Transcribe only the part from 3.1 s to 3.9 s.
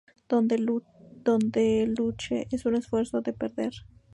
de perder.